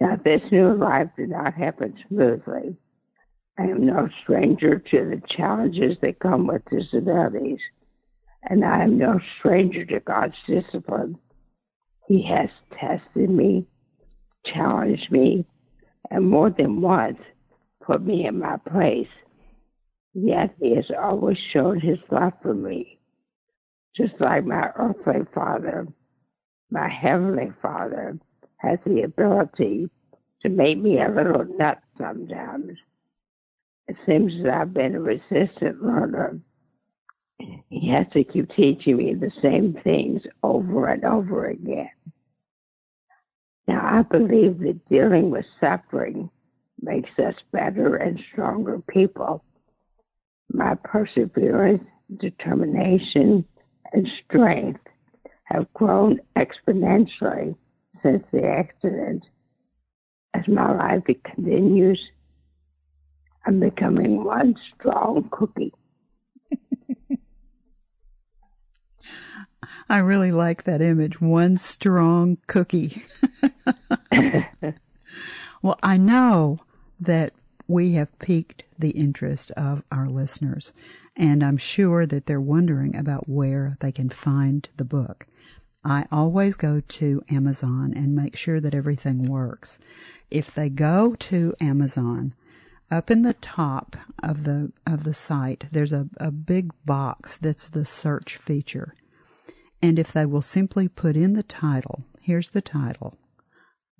Now, 0.00 0.16
this 0.16 0.42
new 0.50 0.74
life 0.74 1.08
did 1.16 1.30
not 1.30 1.54
happen 1.54 1.94
smoothly. 2.08 2.76
I 3.58 3.62
am 3.62 3.86
no 3.86 4.08
stranger 4.22 4.78
to 4.78 5.04
the 5.10 5.22
challenges 5.36 5.96
that 6.02 6.18
come 6.18 6.48
with 6.48 6.62
disabilities, 6.70 7.60
and 8.42 8.64
I 8.64 8.82
am 8.82 8.98
no 8.98 9.20
stranger 9.38 9.84
to 9.86 10.00
God's 10.00 10.34
discipline. 10.46 11.18
He 12.08 12.22
has 12.24 12.50
tested 12.78 13.30
me, 13.30 13.66
challenged 14.52 15.10
me, 15.10 15.44
and 16.10 16.28
more 16.28 16.50
than 16.50 16.80
once 16.80 17.18
put 17.82 18.02
me 18.02 18.26
in 18.26 18.38
my 18.38 18.56
place. 18.56 19.08
Yet 20.14 20.54
He 20.60 20.74
has 20.76 20.90
always 20.98 21.38
shown 21.52 21.80
His 21.80 21.98
love 22.10 22.32
for 22.42 22.54
me. 22.54 22.98
Just 23.96 24.14
like 24.20 24.44
my 24.44 24.70
earthly 24.76 25.22
father, 25.34 25.86
my 26.70 26.88
heavenly 26.88 27.52
father 27.62 28.18
has 28.58 28.78
the 28.84 29.02
ability 29.02 29.88
to 30.42 30.48
make 30.48 30.78
me 30.78 31.00
a 31.00 31.08
little 31.08 31.44
nut 31.58 31.78
sometimes. 31.98 32.72
It 33.88 33.96
seems 34.06 34.32
that 34.42 34.52
I've 34.52 34.74
been 34.74 34.94
a 34.94 35.00
resistant 35.00 35.82
learner. 35.82 36.40
He 37.68 37.90
has 37.90 38.06
to 38.12 38.24
keep 38.24 38.50
teaching 38.54 38.96
me 38.96 39.14
the 39.14 39.30
same 39.42 39.78
things 39.84 40.22
over 40.42 40.88
and 40.88 41.04
over 41.04 41.46
again. 41.46 41.90
Now, 43.66 43.80
I 43.82 44.02
believe 44.02 44.60
that 44.60 44.88
dealing 44.88 45.30
with 45.30 45.44
suffering 45.60 46.30
makes 46.80 47.10
us 47.18 47.34
better 47.52 47.96
and 47.96 48.20
stronger 48.32 48.80
people. 48.88 49.42
My 50.52 50.76
perseverance, 50.84 51.84
determination, 52.18 53.44
and 53.92 54.08
strength 54.24 54.80
have 55.44 55.72
grown 55.74 56.20
exponentially 56.36 57.56
since 58.02 58.24
the 58.32 58.46
accident. 58.46 59.24
As 60.34 60.46
my 60.46 60.76
life 60.76 61.04
continues, 61.24 62.00
I'm 63.46 63.58
becoming 63.60 64.24
one 64.24 64.54
strong 64.74 65.28
cookie. 65.30 65.72
I 69.88 69.98
really 69.98 70.32
like 70.32 70.64
that 70.64 70.80
image. 70.80 71.20
One 71.20 71.56
strong 71.56 72.38
cookie. 72.46 73.04
well, 75.62 75.78
I 75.82 75.96
know 75.96 76.60
that 77.00 77.32
we 77.68 77.92
have 77.92 78.18
piqued 78.18 78.62
the 78.78 78.90
interest 78.90 79.50
of 79.52 79.82
our 79.90 80.08
listeners, 80.08 80.72
and 81.16 81.42
I'm 81.42 81.56
sure 81.56 82.06
that 82.06 82.26
they're 82.26 82.40
wondering 82.40 82.94
about 82.94 83.28
where 83.28 83.76
they 83.80 83.92
can 83.92 84.08
find 84.08 84.68
the 84.76 84.84
book. 84.84 85.26
I 85.84 86.06
always 86.10 86.56
go 86.56 86.80
to 86.80 87.22
Amazon 87.30 87.92
and 87.94 88.14
make 88.14 88.36
sure 88.36 88.60
that 88.60 88.74
everything 88.74 89.22
works. 89.22 89.78
If 90.30 90.52
they 90.54 90.68
go 90.68 91.14
to 91.14 91.54
Amazon, 91.60 92.34
up 92.90 93.10
in 93.10 93.22
the 93.22 93.34
top 93.34 93.96
of 94.22 94.44
the 94.44 94.72
of 94.86 95.04
the 95.04 95.14
site 95.14 95.66
there's 95.72 95.92
a, 95.92 96.08
a 96.18 96.30
big 96.30 96.70
box 96.84 97.36
that's 97.36 97.68
the 97.68 97.84
search 97.84 98.36
feature. 98.36 98.94
And 99.82 99.98
if 99.98 100.12
they 100.12 100.26
will 100.26 100.42
simply 100.42 100.88
put 100.88 101.16
in 101.16 101.34
the 101.34 101.42
title, 101.42 102.00
here's 102.20 102.50
the 102.50 102.62
title 102.62 103.18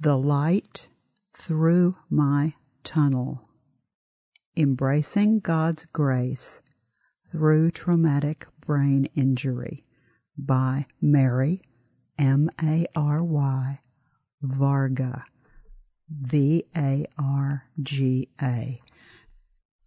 The 0.01 0.17
Light 0.17 0.89
Through 1.35 1.97
My 2.11 2.55
Tunnel 2.83 3.49
Embracing 4.57 5.41
God's 5.41 5.87
Grace 5.87 6.63
Through 7.31 7.73
Traumatic 7.73 8.47
Brain 8.65 9.09
Injury 9.15 9.85
by 10.39 10.87
Mary, 11.01 11.63
M 12.19 12.51
A 12.63 12.87
R 12.95 13.23
Y, 13.23 13.81
Varga, 14.43 15.25
V 16.09 16.65
A 16.75 17.07
R 17.19 17.65
G 17.83 18.31
A. 18.41 18.81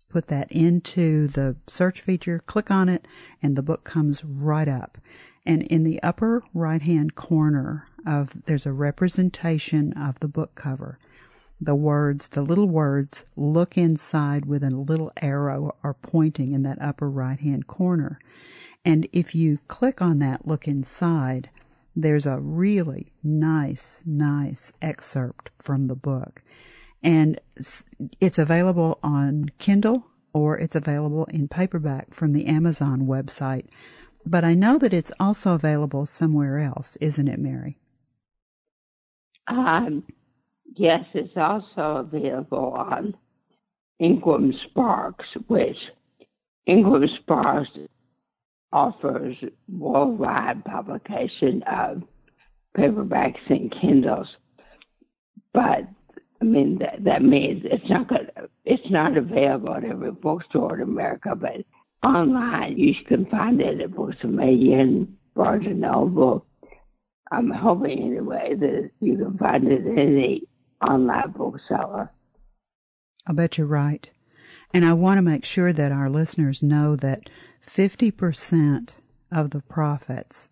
Put 0.10 0.28
that 0.28 0.52
into 0.52 1.28
the 1.28 1.56
search 1.68 2.02
feature, 2.02 2.40
click 2.46 2.72
on 2.72 2.90
it, 2.90 3.08
and 3.42 3.56
the 3.56 3.62
book 3.62 3.84
comes 3.84 4.24
right 4.26 4.68
up. 4.68 4.98
And 5.46 5.64
in 5.64 5.84
the 5.84 6.02
upper 6.04 6.44
right 6.54 6.82
hand 6.82 7.16
corner 7.16 7.88
of 8.06 8.32
there's 8.46 8.66
a 8.66 8.74
representation 8.74 9.94
of 9.94 10.20
the 10.20 10.28
book 10.28 10.56
cover 10.56 11.00
the 11.62 11.76
words, 11.76 12.30
the 12.30 12.42
little 12.42 12.70
words, 12.70 13.26
look 13.36 13.78
inside 13.78 14.46
with 14.46 14.64
a 14.64 14.70
little 14.70 15.12
arrow 15.22 15.76
are 15.84 15.94
pointing 15.94 16.54
in 16.54 16.64
that 16.64 16.82
upper 16.82 17.10
right 17.10 17.40
hand 17.40 17.68
corner. 17.68 18.20
And 18.86 19.08
if 19.12 19.36
you 19.36 19.60
click 19.68 20.02
on 20.02 20.20
that 20.20 20.48
look 20.48 20.68
inside, 20.68 21.50
there's 21.96 22.26
a 22.26 22.40
really 22.40 23.12
nice, 23.22 24.04
nice 24.06 24.72
excerpt 24.82 25.50
from 25.60 25.88
the 25.88 25.96
book. 25.96 26.42
And 27.04 27.40
it's 28.22 28.40
available 28.40 29.00
on 29.04 29.52
Kindle 29.58 30.06
or 30.32 30.58
it's 30.58 30.76
available 30.76 31.26
in 31.26 31.48
paperback 31.48 32.14
from 32.14 32.32
the 32.32 32.46
Amazon 32.46 33.02
website. 33.02 33.66
But 34.26 34.44
I 34.44 34.54
know 34.54 34.78
that 34.78 34.94
it's 34.94 35.12
also 35.20 35.54
available 35.54 36.06
somewhere 36.06 36.60
else, 36.60 36.98
isn't 37.02 37.28
it, 37.28 37.40
Mary? 37.40 37.78
Um, 39.48 40.04
Yes, 40.76 41.06
it's 41.14 41.36
also 41.36 42.08
available 42.08 42.74
on 42.74 43.16
Ingram 44.00 44.54
Sparks, 44.70 45.26
which 45.48 45.78
Ingram 46.68 47.06
Sparks 47.22 47.70
offers 48.72 49.36
worldwide 49.68 50.64
publication 50.64 51.64
of 51.64 52.04
paperbacks 52.78 53.50
and 53.50 53.74
Kindles. 53.82 54.28
But 55.54 55.88
I 56.42 56.46
mean 56.46 56.78
that 56.80 57.04
that 57.04 57.24
means 57.24 57.64
it's 57.66 57.90
not 57.90 58.08
good. 58.08 58.32
It's 58.64 58.90
not 58.92 59.18
available 59.18 59.74
at 59.74 59.84
every 59.84 60.12
bookstore 60.12 60.76
in 60.76 60.82
America, 60.82 61.36
but 61.36 61.66
online 62.04 62.78
you 62.78 62.94
can 63.08 63.26
find 63.26 63.62
it 63.62 63.82
at 63.82 63.96
Books 63.96 64.18
a 64.24 64.28
Million, 64.28 65.18
Barnes 65.36 65.66
and 65.66 65.82
Noble. 65.82 66.46
I'm 67.32 67.52
hoping 67.52 68.00
anyway 68.00 68.56
that 68.56 68.92
you 69.00 69.18
can 69.18 69.38
find 69.38 69.68
it 69.68 69.86
in 69.86 69.98
any 70.00 70.44
online 70.88 71.32
bookseller. 71.32 72.12
I 73.28 73.34
bet 73.34 73.58
you're 73.58 73.68
right. 73.68 74.10
And 74.74 74.86
I 74.86 74.94
want 74.94 75.18
to 75.18 75.22
make 75.24 75.46
sure 75.46 75.74
that 75.74 75.92
our 75.92 76.10
listeners 76.10 76.64
know 76.64 76.96
that 76.96 77.30
50% 77.66 78.94
of 79.32 79.52
the 79.52 79.62
profits 79.62 80.50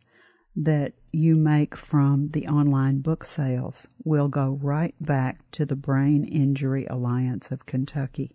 that 0.56 0.94
you 1.12 1.36
make 1.36 1.76
from 1.76 2.30
the 2.30 2.48
online 2.48 3.00
book 3.00 3.24
sales 3.24 3.88
will 4.04 4.28
go 4.28 4.60
right 4.62 4.96
back 5.00 5.40
to 5.52 5.66
the 5.66 5.76
Brain 5.76 6.24
Injury 6.24 6.86
Alliance 6.88 7.52
of 7.52 7.66
Kentucky. 7.66 8.34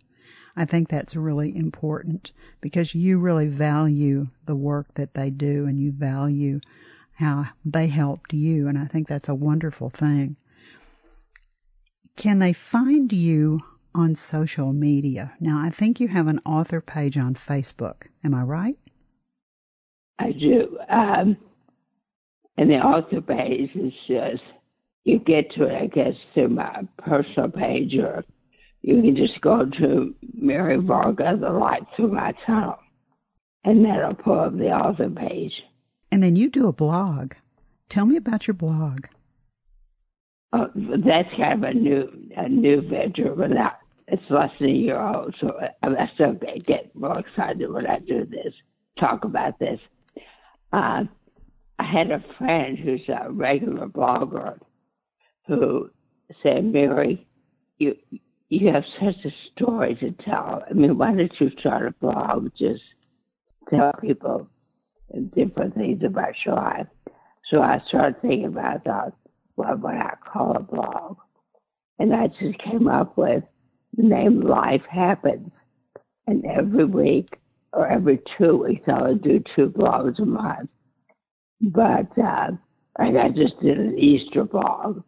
I 0.56 0.64
think 0.64 0.88
that's 0.88 1.16
really 1.16 1.56
important 1.56 2.32
because 2.60 2.94
you 2.94 3.18
really 3.18 3.46
value 3.46 4.28
the 4.46 4.54
work 4.54 4.94
that 4.94 5.14
they 5.14 5.30
do 5.30 5.66
and 5.66 5.80
you 5.80 5.92
value 5.92 6.60
how 7.14 7.46
they 7.64 7.86
helped 7.86 8.32
you. 8.32 8.68
And 8.68 8.78
I 8.78 8.86
think 8.86 9.08
that's 9.08 9.28
a 9.28 9.34
wonderful 9.34 9.90
thing. 9.90 10.36
Can 12.16 12.38
they 12.38 12.52
find 12.52 13.12
you 13.12 13.60
on 13.94 14.14
social 14.14 14.72
media? 14.72 15.32
Now, 15.40 15.60
I 15.62 15.70
think 15.70 16.00
you 16.00 16.08
have 16.08 16.26
an 16.26 16.40
author 16.44 16.80
page 16.80 17.16
on 17.16 17.34
Facebook. 17.34 18.08
Am 18.22 18.34
I 18.34 18.42
right? 18.42 18.76
I 20.18 20.32
do. 20.32 20.78
Um, 20.90 21.36
and 22.58 22.70
the 22.70 22.76
author 22.76 23.20
page 23.22 23.70
is 23.74 23.92
just, 24.06 24.42
you 25.04 25.18
get 25.18 25.50
to 25.52 25.64
it, 25.64 25.74
I 25.74 25.86
guess, 25.86 26.14
through 26.34 26.50
my 26.50 26.82
personal 26.98 27.48
page, 27.50 27.94
or 27.96 28.24
you 28.82 29.00
can 29.00 29.16
just 29.16 29.40
go 29.40 29.64
to 29.64 30.14
Mary 30.34 30.76
Varga, 30.76 31.36
The 31.40 31.50
Light 31.50 31.82
Through 31.96 32.12
My 32.12 32.34
Tunnel, 32.44 32.78
and 33.64 33.84
that'll 33.84 34.14
pull 34.14 34.40
up 34.40 34.56
the 34.56 34.70
author 34.70 35.08
page. 35.08 35.52
And 36.10 36.22
then 36.22 36.36
you 36.36 36.50
do 36.50 36.68
a 36.68 36.72
blog. 36.72 37.34
Tell 37.88 38.06
me 38.06 38.16
about 38.16 38.46
your 38.46 38.54
blog. 38.54 39.06
Oh, 40.52 40.68
that's 40.74 41.28
kind 41.36 41.64
of 41.64 41.70
a 41.70 41.74
new 41.74 42.28
a 42.36 42.48
new 42.48 42.82
venture, 42.82 43.34
but 43.34 43.50
not, 43.50 43.78
it's 44.08 44.22
less 44.28 44.50
than 44.58 44.68
a 44.68 44.72
year 44.72 45.00
old. 45.00 45.34
So 45.40 45.58
I, 45.82 45.86
I 45.86 46.10
still 46.14 46.36
get 46.66 46.94
more 46.94 47.18
excited 47.18 47.70
when 47.72 47.86
I 47.86 48.00
do 48.00 48.26
this, 48.26 48.52
talk 48.98 49.24
about 49.24 49.58
this. 49.58 49.80
Uh, 50.72 51.04
I 51.78 51.84
had 51.84 52.10
a 52.10 52.24
friend 52.36 52.78
who's 52.78 53.08
a 53.08 53.30
regular 53.30 53.86
blogger 53.86 54.58
who 55.46 55.90
said, 56.42 56.64
Mary, 56.64 57.26
you 57.78 57.96
you 58.52 58.70
have 58.70 58.84
such 59.00 59.24
a 59.24 59.30
story 59.54 59.94
to 59.94 60.10
tell. 60.24 60.62
I 60.68 60.74
mean, 60.74 60.98
why 60.98 61.14
don't 61.14 61.32
you 61.40 61.50
start 61.58 61.86
a 61.86 61.92
blog? 61.92 62.50
Just 62.58 62.82
tell 63.70 63.94
people 63.94 64.46
different 65.34 65.74
things 65.74 66.02
about 66.04 66.34
your 66.44 66.56
life. 66.56 66.86
So 67.50 67.62
I 67.62 67.80
started 67.88 68.20
thinking 68.20 68.44
about 68.44 68.84
that 68.84 69.14
what, 69.54 69.80
would 69.80 69.94
I 69.94 70.16
call 70.30 70.54
a 70.54 70.60
blog. 70.60 71.16
And 71.98 72.14
I 72.14 72.26
just 72.26 72.58
came 72.58 72.88
up 72.88 73.16
with 73.16 73.42
the 73.96 74.02
name 74.02 74.42
Life 74.42 74.82
Happens. 74.90 75.50
And 76.26 76.44
every 76.44 76.84
week 76.84 77.30
or 77.72 77.86
every 77.86 78.20
two 78.36 78.64
weeks, 78.64 78.84
I 78.86 79.00
would 79.00 79.22
do 79.22 79.42
two 79.56 79.68
blogs 79.70 80.20
a 80.20 80.26
month. 80.26 80.68
But 81.62 82.18
uh, 82.22 82.50
like 82.98 83.16
I 83.16 83.30
just 83.30 83.58
did 83.62 83.78
an 83.78 83.98
Easter 83.98 84.44
blog 84.44 85.02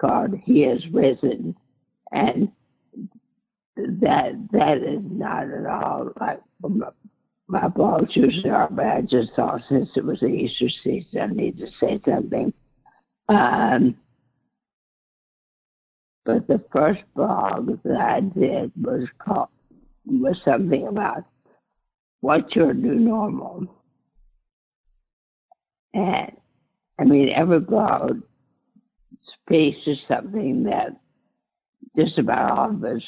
called 0.00 0.34
He 0.44 0.62
Has 0.62 0.80
Risen. 0.92 1.54
And 2.12 2.52
that 3.76 4.32
that 4.52 4.78
is 4.78 5.02
not 5.02 5.44
at 5.50 5.66
all 5.66 6.12
like 6.20 6.40
my, 6.60 6.88
my 7.46 7.68
blogs 7.68 8.16
usually 8.16 8.50
are, 8.50 8.68
but 8.70 8.86
I 8.86 9.02
just 9.02 9.32
thought 9.36 9.62
since 9.68 9.88
it 9.96 10.04
was 10.04 10.20
the 10.20 10.26
Easter 10.26 10.68
season, 10.82 11.20
I 11.20 11.26
need 11.26 11.58
to 11.58 11.68
say 11.80 12.00
something 12.04 12.52
um, 13.28 13.96
but 16.24 16.46
the 16.46 16.64
first 16.72 17.02
blog 17.14 17.82
that 17.84 18.00
I 18.00 18.20
did 18.20 18.72
was 18.80 19.06
called 19.18 19.48
was 20.06 20.36
something 20.44 20.86
about 20.86 21.24
what's 22.20 22.54
your 22.56 22.72
new 22.72 22.94
normal. 22.94 23.66
And 25.92 26.32
I 26.98 27.04
mean, 27.04 27.30
every 27.30 27.60
blog 27.60 28.22
speaks 29.42 29.84
to 29.84 29.94
something 30.06 30.64
that 30.64 30.98
just 31.98 32.18
about 32.18 32.58
all 32.58 32.70
of 32.70 32.84
us 32.84 33.02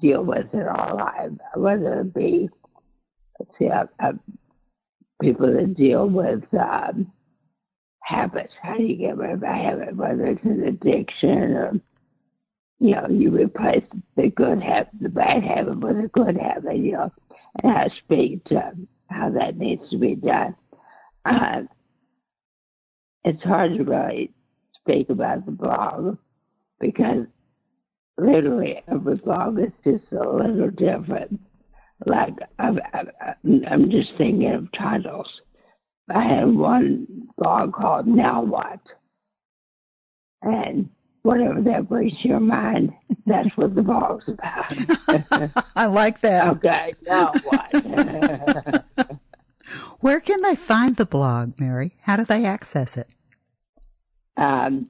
deal 0.00 0.22
with 0.22 0.46
in 0.52 0.62
our 0.62 0.94
lives, 0.94 1.38
whether 1.54 2.00
it 2.00 2.14
be, 2.14 2.48
see, 3.58 3.68
uh, 3.68 3.84
uh, 4.00 4.12
people 5.20 5.52
that 5.52 5.74
deal 5.76 6.08
with 6.08 6.42
um, 6.54 7.12
habits. 8.02 8.52
How 8.62 8.76
do 8.76 8.84
you 8.84 8.96
get 8.96 9.16
rid 9.16 9.32
of 9.32 9.42
a 9.42 9.46
habit, 9.46 9.96
whether 9.96 10.26
it's 10.26 10.44
an 10.44 10.64
addiction 10.64 11.28
or, 11.28 11.80
you 12.78 12.94
know, 12.94 13.08
you 13.10 13.30
replace 13.30 13.84
the 14.16 14.28
good 14.28 14.62
habit, 14.62 14.92
the 15.00 15.08
bad 15.08 15.42
habit 15.42 15.80
with 15.80 15.96
a 15.96 16.08
good 16.08 16.36
habit, 16.36 16.76
you 16.76 16.92
know, 16.92 17.12
and 17.62 17.90
to 17.90 17.96
speak 18.04 18.44
to 18.44 18.72
how 19.10 19.30
that 19.30 19.58
needs 19.58 19.82
to 19.90 19.98
be 19.98 20.14
done. 20.14 20.54
Uh, 21.24 21.62
it's 23.24 23.42
hard 23.42 23.76
to 23.76 23.84
really 23.84 24.32
speak 24.80 25.10
about 25.10 25.44
the 25.44 25.52
blog 25.52 26.16
because 26.80 27.26
literally 28.16 28.82
every 28.88 29.16
blog 29.16 29.58
is 29.58 29.72
just 29.84 30.12
a 30.12 30.28
little 30.28 30.70
different. 30.70 31.40
Like, 32.06 32.34
I'm, 32.58 32.78
I'm 33.66 33.90
just 33.90 34.10
thinking 34.16 34.52
of 34.52 34.70
titles 34.72 35.28
I 36.10 36.22
had 36.24 36.54
one 36.54 37.28
blog 37.36 37.72
called 37.72 38.06
Now 38.06 38.42
What? 38.42 38.80
And 40.40 40.88
whatever 41.22 41.60
that 41.62 41.88
brings 41.88 42.12
to 42.22 42.28
your 42.28 42.40
mind, 42.40 42.92
that's 43.26 43.50
what 43.56 43.74
the 43.74 43.82
blog's 43.82 44.24
about. 44.28 44.72
I 45.76 45.86
like 45.86 46.20
that. 46.20 46.46
Okay, 46.48 46.94
now 47.06 47.32
what? 47.44 48.84
Where 50.00 50.20
can 50.20 50.40
they 50.42 50.54
find 50.54 50.96
the 50.96 51.04
blog, 51.04 51.58
Mary? 51.60 51.96
How 52.02 52.16
do 52.16 52.24
they 52.24 52.44
access 52.44 52.96
it? 52.96 53.08
Um, 54.36 54.88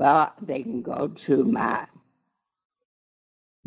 well, 0.00 0.32
they 0.40 0.62
can 0.62 0.80
go 0.80 1.12
to 1.26 1.44
my 1.44 1.84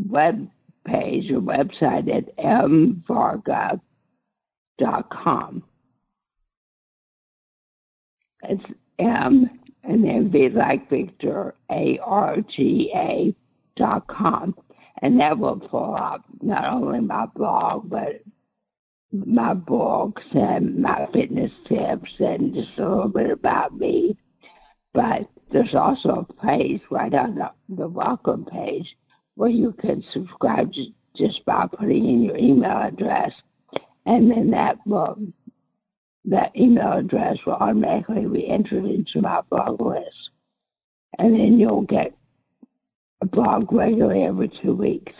web 0.10 0.50
page 0.84 1.30
or 1.32 1.40
website 1.40 2.12
at 2.12 2.36
mvarga.com. 2.38 3.80
It's 8.50 8.64
M 8.98 9.48
and 9.84 10.04
then 10.04 10.32
V 10.32 10.50
like 10.50 10.90
Victor, 10.90 11.54
A 11.70 12.00
R 12.04 12.38
G 12.56 12.92
A 12.96 13.36
dot 13.78 14.08
com. 14.08 14.56
And 15.04 15.20
that 15.20 15.38
will 15.38 15.60
pull 15.60 15.96
up 15.96 16.26
not 16.42 16.68
only 16.68 17.00
my 17.02 17.28
blog, 17.28 17.92
but 17.92 18.24
my 19.12 19.54
books 19.54 20.24
and 20.34 20.82
my 20.82 21.06
fitness 21.14 21.52
tips 21.68 22.10
and 22.18 22.56
just 22.56 22.80
a 22.80 22.90
little 22.90 23.08
bit 23.08 23.30
about 23.30 23.78
me. 23.78 24.18
But 24.94 25.30
there's 25.52 25.76
also 25.76 26.28
a 26.30 26.34
page 26.46 26.82
right 26.92 27.14
on 27.14 27.36
the, 27.36 27.52
the 27.70 27.88
welcome 27.88 28.46
page 28.46 28.88
where 29.36 29.50
you 29.50 29.74
can 29.80 30.04
subscribe 30.14 30.72
just 31.18 31.44
by 31.46 31.68
putting 31.68 32.08
in 32.08 32.24
your 32.24 32.38
email 32.38 32.78
address, 32.84 33.32
and 34.06 34.30
then 34.30 34.52
that 34.52 34.78
will 34.86 35.18
that 36.26 36.56
email 36.56 36.94
address 36.94 37.38
will 37.46 37.54
automatically 37.54 38.26
be 38.26 38.48
entered 38.48 38.86
into 38.86 39.22
my 39.22 39.42
blog 39.50 39.82
list, 39.82 40.30
and 41.18 41.34
then 41.34 41.60
you'll 41.60 41.82
get 41.82 42.16
a 43.22 43.26
blog 43.26 43.72
regularly 43.72 44.24
every 44.24 44.50
two 44.62 44.74
weeks. 44.74 45.12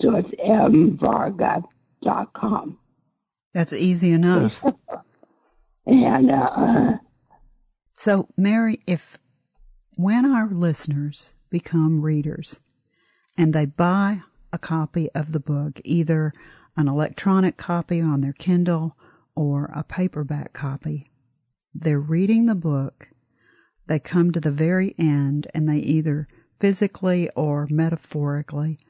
So 0.00 0.16
it's 0.16 0.30
mvarga.com. 0.40 1.68
That's 3.52 3.72
easy 3.74 4.12
enough. 4.12 4.64
and 5.86 6.30
uh, 6.30 6.92
so, 8.02 8.26
Mary, 8.36 8.80
if 8.84 9.16
when 9.94 10.26
our 10.26 10.48
listeners 10.48 11.34
become 11.50 12.02
readers 12.02 12.58
and 13.38 13.52
they 13.52 13.64
buy 13.64 14.22
a 14.52 14.58
copy 14.58 15.08
of 15.12 15.30
the 15.30 15.38
book, 15.38 15.80
either 15.84 16.32
an 16.76 16.88
electronic 16.88 17.56
copy 17.56 18.00
on 18.00 18.20
their 18.20 18.32
Kindle 18.32 18.96
or 19.36 19.66
a 19.66 19.84
paperback 19.84 20.52
copy, 20.52 21.12
they're 21.72 22.00
reading 22.00 22.46
the 22.46 22.56
book. 22.56 23.10
They 23.86 24.00
come 24.00 24.32
to 24.32 24.40
the 24.40 24.50
very 24.50 24.96
end 24.98 25.46
and 25.54 25.68
they 25.68 25.78
either 25.78 26.26
physically 26.58 27.30
or 27.36 27.68
metaphorically 27.70 28.80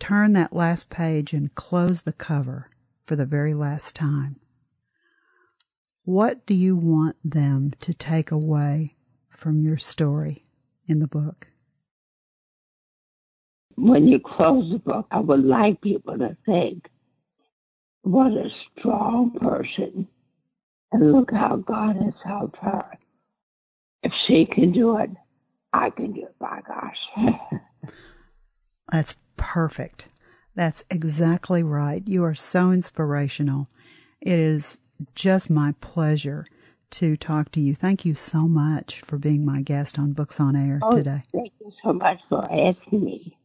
turn 0.00 0.32
that 0.32 0.52
last 0.52 0.90
page 0.90 1.32
and 1.32 1.54
close 1.54 2.00
the 2.00 2.12
cover 2.12 2.72
for 3.04 3.14
the 3.14 3.24
very 3.24 3.54
last 3.54 3.94
time. 3.94 4.40
What 6.06 6.46
do 6.46 6.54
you 6.54 6.76
want 6.76 7.16
them 7.24 7.72
to 7.80 7.92
take 7.92 8.30
away 8.30 8.94
from 9.28 9.60
your 9.60 9.76
story 9.76 10.44
in 10.86 11.00
the 11.00 11.08
book? 11.08 11.48
When 13.74 14.06
you 14.06 14.20
close 14.20 14.70
the 14.70 14.78
book, 14.78 15.08
I 15.10 15.18
would 15.18 15.44
like 15.44 15.80
people 15.80 16.16
to 16.16 16.36
think, 16.46 16.88
what 18.02 18.30
a 18.30 18.48
strong 18.78 19.32
person. 19.32 20.06
And 20.92 21.12
look 21.12 21.32
how 21.32 21.56
God 21.56 21.96
has 21.96 22.14
helped 22.24 22.58
her. 22.58 22.86
If 24.04 24.12
she 24.14 24.46
can 24.46 24.70
do 24.70 24.98
it, 24.98 25.10
I 25.72 25.90
can 25.90 26.12
do 26.12 26.22
it, 26.22 26.38
by 26.38 26.60
gosh. 26.68 27.32
That's 28.92 29.16
perfect. 29.36 30.08
That's 30.54 30.84
exactly 30.88 31.64
right. 31.64 32.06
You 32.06 32.22
are 32.22 32.36
so 32.36 32.70
inspirational. 32.70 33.68
It 34.20 34.38
is 34.38 34.78
just 35.14 35.50
my 35.50 35.74
pleasure 35.80 36.46
to 36.90 37.16
talk 37.16 37.50
to 37.52 37.60
you. 37.60 37.74
Thank 37.74 38.04
you 38.04 38.14
so 38.14 38.42
much 38.42 39.00
for 39.00 39.18
being 39.18 39.44
my 39.44 39.62
guest 39.62 39.98
on 39.98 40.12
Books 40.12 40.40
on 40.40 40.56
Air 40.56 40.80
oh, 40.82 40.96
today. 40.96 41.22
Thank 41.32 41.52
you 41.60 41.72
so 41.84 41.92
much 41.92 42.18
for 42.28 42.44
asking 42.44 43.04
me. 43.04 43.36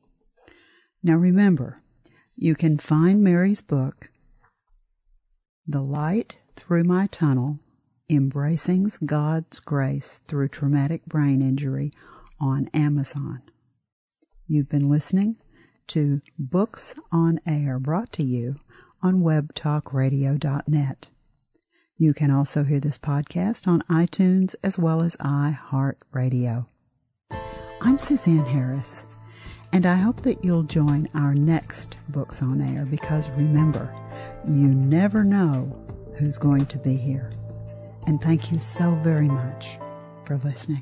Now 1.03 1.15
remember, 1.15 1.81
you 2.35 2.55
can 2.55 2.77
find 2.77 3.23
Mary's 3.23 3.61
book, 3.61 4.09
The 5.67 5.81
Light 5.81 6.37
Through 6.55 6.83
My 6.83 7.07
Tunnel 7.07 7.59
Embracing 8.09 8.91
God's 9.05 9.59
Grace 9.59 10.21
Through 10.27 10.49
Traumatic 10.49 11.05
Brain 11.05 11.41
Injury, 11.41 11.91
on 12.41 12.67
Amazon. 12.73 13.41
You've 14.47 14.67
been 14.67 14.89
listening 14.89 15.37
to 15.87 16.21
Books 16.37 16.95
on 17.11 17.39
Air 17.45 17.77
brought 17.77 18.11
to 18.13 18.23
you 18.23 18.55
on 19.03 19.21
webtalkradio.net. 19.21 21.07
You 22.01 22.15
can 22.15 22.31
also 22.31 22.63
hear 22.63 22.79
this 22.79 22.97
podcast 22.97 23.67
on 23.67 23.83
iTunes 23.83 24.55
as 24.63 24.75
well 24.75 25.03
as 25.03 25.15
iHeartRadio. 25.17 26.65
I'm 27.79 27.99
Suzanne 27.99 28.43
Harris, 28.43 29.05
and 29.71 29.85
I 29.85 29.93
hope 29.93 30.21
that 30.21 30.43
you'll 30.43 30.63
join 30.63 31.07
our 31.13 31.35
next 31.35 31.97
Books 32.09 32.41
on 32.41 32.59
Air 32.59 32.87
because 32.87 33.29
remember, 33.29 33.93
you 34.47 34.69
never 34.69 35.23
know 35.23 35.79
who's 36.15 36.39
going 36.39 36.65
to 36.65 36.79
be 36.79 36.95
here. 36.95 37.29
And 38.07 38.19
thank 38.19 38.51
you 38.51 38.59
so 38.61 38.95
very 39.03 39.27
much 39.27 39.77
for 40.25 40.37
listening. 40.37 40.81